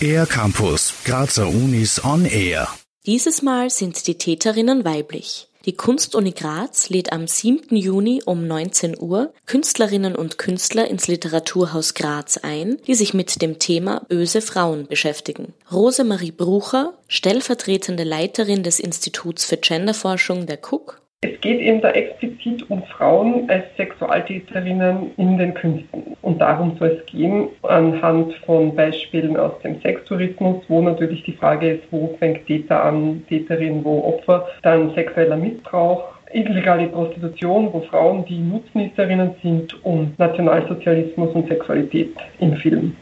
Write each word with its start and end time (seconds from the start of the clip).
Air 0.00 0.26
Campus, 0.26 1.02
Grazer 1.04 1.48
Unis 1.48 2.04
on 2.04 2.24
Air. 2.24 2.68
Dieses 3.06 3.42
Mal 3.42 3.70
sind 3.70 4.06
die 4.06 4.18
Täterinnen 4.18 4.84
weiblich. 4.84 5.48
Die 5.64 5.74
Kunstuni 5.74 6.30
Graz 6.32 6.90
lädt 6.90 7.12
am 7.12 7.26
7. 7.26 7.74
Juni 7.74 8.22
um 8.24 8.46
19 8.46 8.96
Uhr 9.00 9.32
Künstlerinnen 9.46 10.14
und 10.14 10.38
Künstler 10.38 10.88
ins 10.88 11.08
Literaturhaus 11.08 11.94
Graz 11.94 12.38
ein, 12.38 12.76
die 12.86 12.94
sich 12.94 13.14
mit 13.14 13.42
dem 13.42 13.58
Thema 13.58 14.02
böse 14.08 14.40
Frauen 14.40 14.86
beschäftigen. 14.86 15.54
Rosemarie 15.72 16.30
Brucher, 16.30 16.94
stellvertretende 17.08 18.04
Leiterin 18.04 18.62
des 18.62 18.78
Instituts 18.78 19.44
für 19.44 19.56
Genderforschung 19.56 20.46
der 20.46 20.58
Cook, 20.62 21.02
es 21.22 21.40
geht 21.40 21.60
eben 21.60 21.80
da 21.80 21.90
explizit 21.90 22.70
um 22.70 22.82
Frauen 22.84 23.48
als 23.48 23.64
Sexualtäterinnen 23.76 25.12
in 25.16 25.38
den 25.38 25.54
Künsten. 25.54 26.05
Und 26.26 26.40
darum 26.40 26.76
soll 26.76 26.88
es 26.88 27.06
gehen, 27.06 27.50
anhand 27.62 28.34
von 28.46 28.74
Beispielen 28.74 29.36
aus 29.36 29.52
dem 29.62 29.80
Sextourismus, 29.80 30.56
wo 30.66 30.82
natürlich 30.82 31.22
die 31.22 31.34
Frage 31.34 31.74
ist, 31.74 31.84
wo 31.92 32.16
fängt 32.18 32.44
Täter 32.48 32.82
an, 32.82 33.24
Täterin, 33.28 33.84
wo 33.84 34.00
Opfer, 34.00 34.44
dann 34.64 34.92
sexueller 34.96 35.36
Missbrauch, 35.36 36.02
illegale 36.32 36.88
Prostitution, 36.88 37.72
wo 37.72 37.80
Frauen 37.82 38.24
die 38.24 38.38
Nutznießerinnen 38.38 39.36
sind 39.40 39.84
und 39.84 40.18
Nationalsozialismus 40.18 41.32
und 41.32 41.46
Sexualität 41.46 42.16
im 42.40 42.56
Film. 42.56 42.96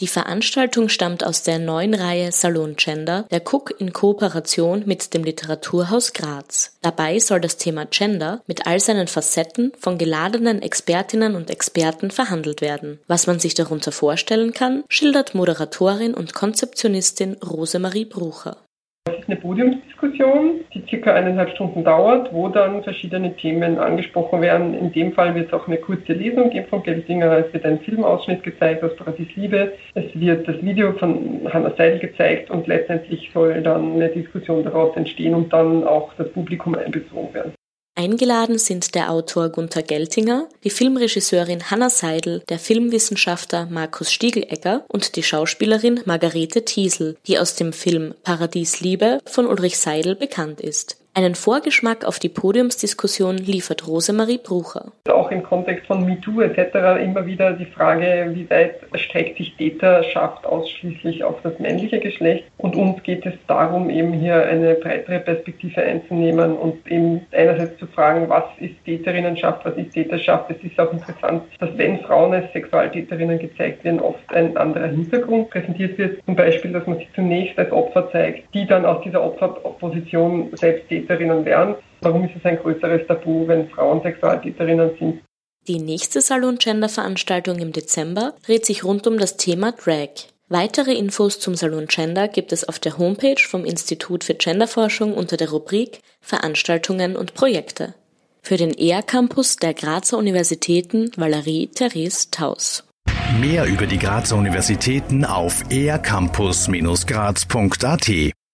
Die 0.00 0.06
Veranstaltung 0.06 0.88
stammt 0.88 1.24
aus 1.24 1.42
der 1.42 1.58
neuen 1.58 1.92
Reihe 1.92 2.32
Salon 2.32 2.76
Gender, 2.76 3.26
der 3.30 3.42
Cook 3.42 3.74
in 3.78 3.92
Kooperation 3.92 4.84
mit 4.86 5.12
dem 5.12 5.24
Literaturhaus 5.24 6.14
Graz. 6.14 6.78
Dabei 6.80 7.18
soll 7.18 7.40
das 7.40 7.58
Thema 7.58 7.84
Gender 7.84 8.40
mit 8.46 8.66
all 8.66 8.80
seinen 8.80 9.08
Facetten 9.08 9.72
von 9.78 9.98
geladenen 9.98 10.62
Expertinnen 10.62 11.34
und 11.34 11.50
Experten 11.50 12.10
verhandelt 12.10 12.62
werden. 12.62 12.98
Was 13.08 13.26
man 13.26 13.40
sich 13.40 13.52
darunter 13.52 13.92
vorstellen 13.92 14.54
kann, 14.54 14.84
schildert 14.88 15.34
Moderatorin 15.34 16.14
und 16.14 16.32
Konzeptionistin 16.32 17.34
Rosemarie 17.34 18.06
Brucher. 18.06 18.56
Es 19.06 19.18
ist 19.18 19.28
eine 19.28 19.36
Podiumsdiskussion, 19.36 20.60
die 20.74 20.84
circa 20.86 21.14
eineinhalb 21.14 21.48
Stunden 21.50 21.82
dauert, 21.84 22.30
wo 22.34 22.48
dann 22.48 22.82
verschiedene 22.82 23.34
Themen 23.34 23.78
angesprochen 23.78 24.42
werden. 24.42 24.74
In 24.74 24.92
dem 24.92 25.14
Fall 25.14 25.34
wird 25.34 25.46
es 25.46 25.52
auch 25.54 25.66
eine 25.66 25.78
kurze 25.78 26.12
Lesung 26.12 26.50
geben 26.50 26.66
von 26.68 26.82
Geldinger. 26.82 27.38
Es 27.38 27.50
wird 27.54 27.64
ein 27.64 27.80
Filmausschnitt 27.80 28.42
gezeigt 28.42 28.84
aus 28.84 28.94
Paradies 28.96 29.34
Liebe. 29.36 29.72
Es 29.94 30.04
wird 30.14 30.46
das 30.46 30.60
Video 30.62 30.92
von 30.92 31.48
Hannah 31.50 31.74
Seidel 31.78 31.98
gezeigt 31.98 32.50
und 32.50 32.66
letztendlich 32.66 33.30
soll 33.32 33.62
dann 33.62 33.94
eine 33.94 34.10
Diskussion 34.10 34.64
daraus 34.64 34.94
entstehen 34.96 35.34
und 35.34 35.50
dann 35.50 35.82
auch 35.84 36.12
das 36.18 36.30
Publikum 36.32 36.74
einbezogen 36.74 37.32
werden. 37.32 37.52
Eingeladen 38.00 38.58
sind 38.58 38.94
der 38.94 39.10
Autor 39.10 39.50
Gunther 39.50 39.82
Geltinger, 39.82 40.48
die 40.64 40.70
Filmregisseurin 40.70 41.70
Hanna 41.70 41.90
Seidel, 41.90 42.42
der 42.48 42.58
Filmwissenschaftler 42.58 43.66
Markus 43.66 44.10
Stiegelegger 44.10 44.86
und 44.88 45.16
die 45.16 45.22
Schauspielerin 45.22 46.00
Margarete 46.06 46.64
Thiesel, 46.64 47.18
die 47.26 47.38
aus 47.38 47.56
dem 47.56 47.74
Film 47.74 48.14
Paradies 48.22 48.80
Liebe 48.80 49.18
von 49.26 49.46
Ulrich 49.46 49.76
Seidel 49.76 50.16
bekannt 50.16 50.62
ist. 50.62 50.96
Einen 51.12 51.34
Vorgeschmack 51.34 52.04
auf 52.04 52.20
die 52.20 52.28
Podiumsdiskussion 52.28 53.36
liefert 53.36 53.88
Rosemarie 53.88 54.38
Brucher. 54.38 54.92
Auch 55.08 55.32
im 55.32 55.42
Kontext 55.42 55.86
von 55.86 56.04
MeToo 56.04 56.40
etc. 56.40 57.02
immer 57.02 57.26
wieder 57.26 57.52
die 57.52 57.66
Frage, 57.66 58.30
wie 58.32 58.48
weit 58.48 58.76
erstreckt 58.92 59.38
sich 59.38 59.56
Täterschaft 59.56 60.46
ausschließlich 60.46 61.24
auf 61.24 61.34
das 61.42 61.58
männliche 61.58 61.98
Geschlecht. 61.98 62.44
Und 62.58 62.76
uns 62.76 63.02
geht 63.02 63.26
es 63.26 63.34
darum, 63.48 63.90
eben 63.90 64.12
hier 64.12 64.46
eine 64.46 64.74
breitere 64.74 65.18
Perspektive 65.18 65.82
einzunehmen 65.82 66.56
und 66.56 66.86
eben 66.88 67.26
einerseits 67.32 67.76
zu 67.80 67.88
fragen, 67.88 68.28
was 68.28 68.44
ist 68.60 68.76
Täterinnenschaft, 68.84 69.64
was 69.64 69.76
ist 69.76 69.92
Täterschaft. 69.92 70.48
Es 70.50 70.62
ist 70.62 70.78
auch 70.78 70.92
interessant, 70.92 71.42
dass 71.58 71.70
wenn 71.76 71.98
Frauen 72.00 72.34
als 72.34 72.52
Sexualtäterinnen 72.52 73.40
gezeigt 73.40 73.82
werden, 73.82 73.98
oft 73.98 74.32
ein 74.32 74.56
anderer 74.56 74.86
Hintergrund 74.86 75.50
präsentiert 75.50 75.98
wird. 75.98 76.24
Zum 76.24 76.36
Beispiel, 76.36 76.70
dass 76.70 76.86
man 76.86 76.98
sich 76.98 77.08
zunächst 77.16 77.58
als 77.58 77.72
Opfer 77.72 78.08
zeigt, 78.12 78.54
die 78.54 78.64
dann 78.64 78.84
aus 78.84 79.02
dieser 79.02 79.24
Opferposition 79.24 80.50
selbst 80.52 80.88
Täterinnen 81.00 81.44
wären. 81.44 81.76
Warum 82.02 82.24
ist 82.24 82.34
es 82.36 82.44
ein 82.44 82.58
größeres 82.58 83.06
Tabu, 83.06 83.46
wenn 83.46 83.68
Frauen 83.68 84.02
Sexualtäterinnen 84.02 84.90
sind? 84.98 85.20
Die 85.68 85.78
nächste 85.78 86.20
Salon 86.20 86.58
Gender 86.58 86.88
Veranstaltung 86.88 87.58
im 87.58 87.72
Dezember 87.72 88.34
dreht 88.46 88.64
sich 88.64 88.82
rund 88.82 89.06
um 89.06 89.18
das 89.18 89.36
Thema 89.36 89.72
Drag. 89.72 90.08
Weitere 90.48 90.94
Infos 90.94 91.38
zum 91.38 91.54
Salon 91.54 91.86
Gender 91.86 92.26
gibt 92.26 92.52
es 92.52 92.68
auf 92.68 92.78
der 92.78 92.98
Homepage 92.98 93.38
vom 93.38 93.64
Institut 93.64 94.24
für 94.24 94.34
Genderforschung 94.34 95.14
unter 95.14 95.36
der 95.36 95.50
Rubrik 95.50 96.00
Veranstaltungen 96.20 97.14
und 97.14 97.34
Projekte. 97.34 97.94
Für 98.42 98.56
den 98.56 98.76
ER 98.76 99.02
Campus 99.02 99.56
der 99.56 99.74
Grazer 99.74 100.18
Universitäten 100.18 101.10
Valerie 101.16 101.68
Therese 101.68 102.30
Taus. 102.30 102.84
Mehr 103.38 103.66
über 103.66 103.86
die 103.86 103.98
Grazer 103.98 104.36
Universitäten 104.36 105.24
auf 105.24 105.62
ercampus-graz.at 105.70 108.32